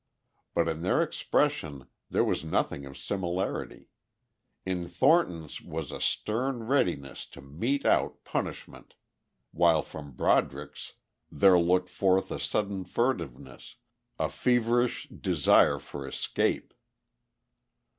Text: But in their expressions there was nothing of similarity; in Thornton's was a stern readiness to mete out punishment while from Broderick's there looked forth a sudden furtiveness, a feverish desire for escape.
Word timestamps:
But 0.55 0.67
in 0.67 0.81
their 0.81 1.03
expressions 1.03 1.83
there 2.09 2.23
was 2.23 2.43
nothing 2.43 2.87
of 2.87 2.97
similarity; 2.97 3.91
in 4.65 4.87
Thornton's 4.87 5.61
was 5.61 5.91
a 5.91 6.01
stern 6.01 6.63
readiness 6.63 7.23
to 7.27 7.39
mete 7.39 7.85
out 7.85 8.23
punishment 8.23 8.95
while 9.51 9.83
from 9.83 10.13
Broderick's 10.13 10.93
there 11.31 11.59
looked 11.59 11.91
forth 11.91 12.31
a 12.31 12.39
sudden 12.39 12.83
furtiveness, 12.83 13.75
a 14.17 14.27
feverish 14.27 15.07
desire 15.07 15.77
for 15.77 16.07
escape. 16.07 16.73